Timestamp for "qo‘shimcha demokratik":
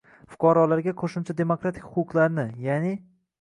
1.01-1.85